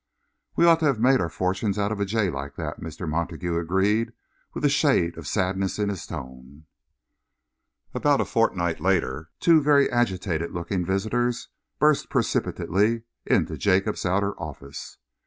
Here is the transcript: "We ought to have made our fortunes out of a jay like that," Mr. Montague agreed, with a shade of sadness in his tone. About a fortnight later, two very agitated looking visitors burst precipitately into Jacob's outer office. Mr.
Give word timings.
"We 0.55 0.65
ought 0.65 0.79
to 0.79 0.87
have 0.87 0.99
made 0.99 1.21
our 1.21 1.29
fortunes 1.29 1.77
out 1.77 1.91
of 1.91 1.99
a 1.99 2.05
jay 2.05 2.31
like 2.31 2.55
that," 2.55 2.79
Mr. 2.81 3.07
Montague 3.07 3.55
agreed, 3.55 4.13
with 4.51 4.65
a 4.65 4.67
shade 4.67 5.15
of 5.15 5.27
sadness 5.27 5.77
in 5.77 5.89
his 5.89 6.07
tone. 6.07 6.65
About 7.93 8.19
a 8.19 8.25
fortnight 8.25 8.79
later, 8.79 9.29
two 9.39 9.61
very 9.61 9.91
agitated 9.91 10.49
looking 10.53 10.83
visitors 10.83 11.49
burst 11.77 12.09
precipitately 12.09 13.03
into 13.27 13.59
Jacob's 13.59 14.03
outer 14.03 14.33
office. 14.41 14.97
Mr. 14.97 15.01